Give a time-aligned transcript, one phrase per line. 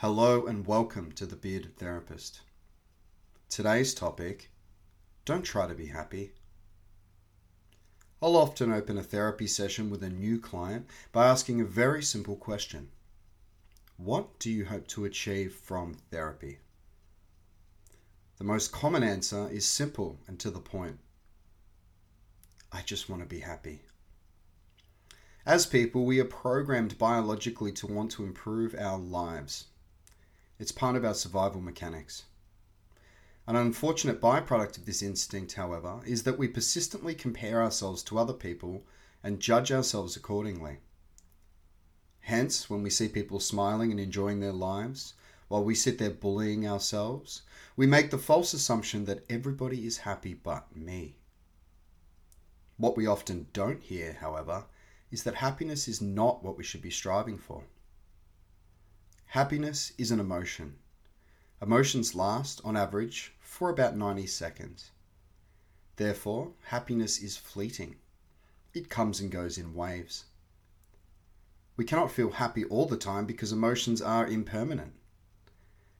[0.00, 2.42] Hello and welcome to the Bearded Therapist.
[3.48, 4.50] Today's topic
[5.24, 6.32] Don't try to be happy.
[8.20, 12.36] I'll often open a therapy session with a new client by asking a very simple
[12.36, 12.90] question
[13.96, 16.58] What do you hope to achieve from therapy?
[18.36, 20.98] The most common answer is simple and to the point
[22.70, 23.80] I just want to be happy.
[25.46, 29.68] As people, we are programmed biologically to want to improve our lives.
[30.58, 32.24] It's part of our survival mechanics.
[33.46, 38.32] An unfortunate byproduct of this instinct, however, is that we persistently compare ourselves to other
[38.32, 38.84] people
[39.22, 40.78] and judge ourselves accordingly.
[42.20, 45.14] Hence, when we see people smiling and enjoying their lives,
[45.48, 47.42] while we sit there bullying ourselves,
[47.76, 51.18] we make the false assumption that everybody is happy but me.
[52.78, 54.64] What we often don't hear, however,
[55.10, 57.62] is that happiness is not what we should be striving for.
[59.30, 60.76] Happiness is an emotion.
[61.60, 64.92] Emotions last, on average, for about 90 seconds.
[65.96, 67.96] Therefore, happiness is fleeting.
[68.72, 70.26] It comes and goes in waves.
[71.76, 74.94] We cannot feel happy all the time because emotions are impermanent.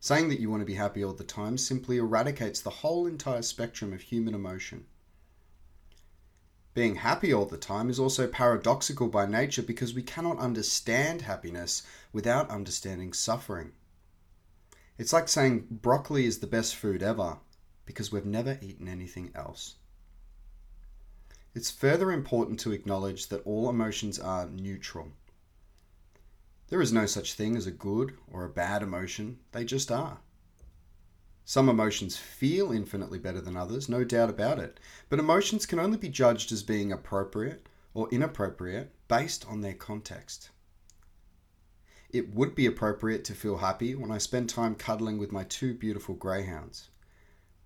[0.00, 3.42] Saying that you want to be happy all the time simply eradicates the whole entire
[3.42, 4.86] spectrum of human emotion.
[6.74, 11.82] Being happy all the time is also paradoxical by nature because we cannot understand happiness
[12.12, 13.72] without understanding suffering.
[14.96, 17.38] It's like saying broccoli is the best food ever
[17.84, 19.74] because we've never eaten anything else.
[21.54, 25.12] It's further important to acknowledge that all emotions are neutral.
[26.68, 30.20] There is no such thing as a good or a bad emotion, they just are.
[31.44, 35.98] Some emotions feel infinitely better than others, no doubt about it, but emotions can only
[35.98, 40.50] be judged as being appropriate or inappropriate based on their context.
[42.10, 45.74] It would be appropriate to feel happy when I spend time cuddling with my two
[45.74, 46.90] beautiful greyhounds.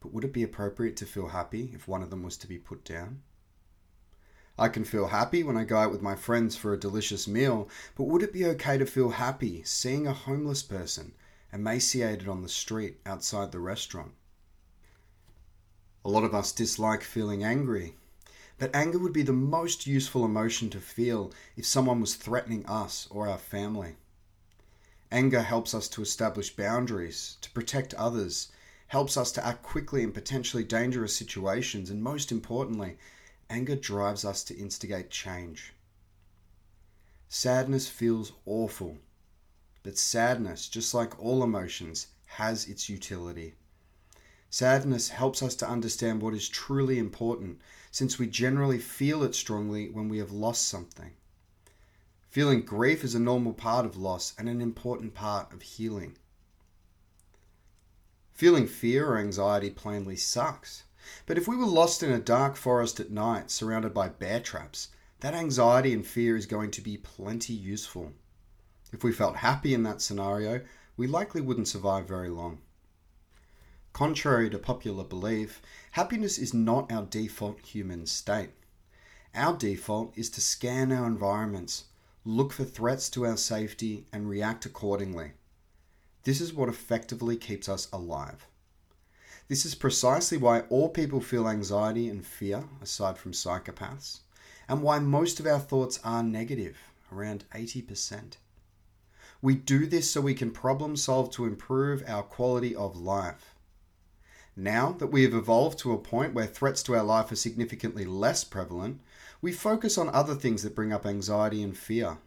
[0.00, 2.58] But would it be appropriate to feel happy if one of them was to be
[2.58, 3.22] put down?
[4.58, 7.68] I can feel happy when I go out with my friends for a delicious meal,
[7.94, 11.14] but would it be okay to feel happy seeing a homeless person
[11.56, 14.12] emaciated on the street outside the restaurant.
[16.04, 17.94] A lot of us dislike feeling angry,
[18.58, 23.08] but anger would be the most useful emotion to feel if someone was threatening us
[23.10, 23.96] or our family.
[25.10, 28.52] Anger helps us to establish boundaries, to protect others,
[28.88, 32.98] helps us to act quickly in potentially dangerous situations, and most importantly,
[33.48, 35.72] anger drives us to instigate change.
[37.30, 38.98] Sadness feels awful
[39.86, 43.54] but sadness, just like all emotions, has its utility.
[44.50, 47.60] Sadness helps us to understand what is truly important,
[47.92, 51.12] since we generally feel it strongly when we have lost something.
[52.28, 56.18] Feeling grief is a normal part of loss and an important part of healing.
[58.34, 60.82] Feeling fear or anxiety plainly sucks.
[61.26, 64.88] But if we were lost in a dark forest at night, surrounded by bear traps,
[65.20, 68.12] that anxiety and fear is going to be plenty useful.
[68.92, 70.62] If we felt happy in that scenario,
[70.96, 72.58] we likely wouldn't survive very long.
[73.92, 75.60] Contrary to popular belief,
[75.92, 78.50] happiness is not our default human state.
[79.34, 81.84] Our default is to scan our environments,
[82.24, 85.32] look for threats to our safety, and react accordingly.
[86.24, 88.46] This is what effectively keeps us alive.
[89.48, 94.20] This is precisely why all people feel anxiety and fear, aside from psychopaths,
[94.68, 96.76] and why most of our thoughts are negative,
[97.12, 98.36] around 80%.
[99.42, 103.54] We do this so we can problem solve to improve our quality of life.
[104.56, 108.06] Now that we have evolved to a point where threats to our life are significantly
[108.06, 109.00] less prevalent,
[109.42, 112.18] we focus on other things that bring up anxiety and fear,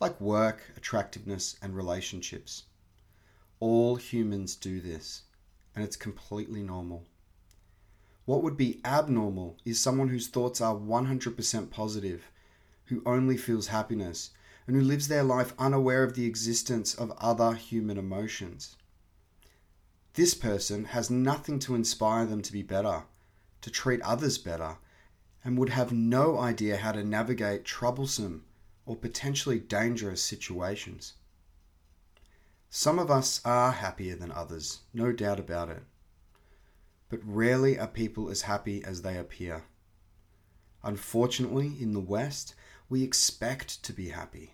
[0.00, 2.64] like work, attractiveness, and relationships.
[3.60, 5.22] All humans do this,
[5.74, 7.04] and it's completely normal.
[8.24, 12.24] What would be abnormal is someone whose thoughts are 100% positive,
[12.86, 14.30] who only feels happiness,
[14.66, 18.76] and who lives their life unaware of the existence of other human emotions.
[20.14, 23.04] This person has nothing to inspire them to be better,
[23.60, 24.78] to treat others better,
[25.44, 28.44] and would have no idea how to navigate troublesome
[28.86, 31.14] or potentially dangerous situations.
[32.70, 35.82] Some of us are happier than others, no doubt about it.
[37.08, 39.64] But rarely are people as happy as they appear.
[40.82, 42.54] Unfortunately, in the West,
[42.88, 44.52] we expect to be happy.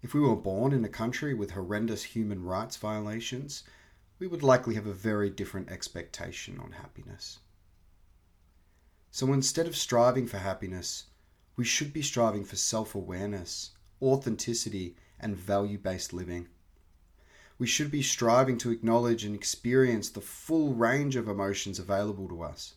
[0.00, 3.64] If we were born in a country with horrendous human rights violations,
[4.18, 7.40] we would likely have a very different expectation on happiness.
[9.10, 11.06] So instead of striving for happiness,
[11.56, 16.48] we should be striving for self awareness, authenticity, and value based living.
[17.58, 22.42] We should be striving to acknowledge and experience the full range of emotions available to
[22.42, 22.74] us.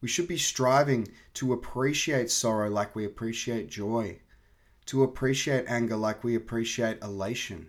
[0.00, 4.20] We should be striving to appreciate sorrow like we appreciate joy,
[4.86, 7.68] to appreciate anger like we appreciate elation.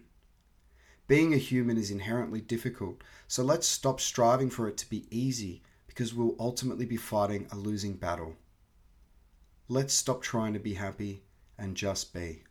[1.08, 5.62] Being a human is inherently difficult, so let's stop striving for it to be easy
[5.88, 8.36] because we'll ultimately be fighting a losing battle.
[9.68, 11.24] Let's stop trying to be happy
[11.58, 12.44] and just be.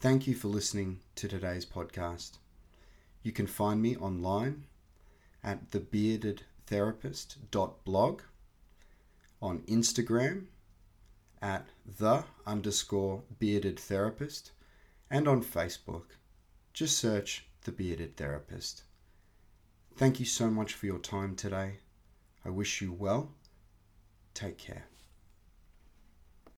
[0.00, 2.38] Thank you for listening to today's podcast.
[3.22, 4.64] You can find me online
[5.42, 8.20] at thebeardedtherapist.blog,
[9.42, 10.44] on Instagram
[11.42, 11.66] at
[11.98, 14.52] the underscore bearded therapist,
[15.10, 16.04] and on Facebook.
[16.72, 18.84] Just search The Bearded Therapist.
[19.96, 21.78] Thank you so much for your time today.
[22.44, 23.32] I wish you well.
[24.34, 24.84] Take care.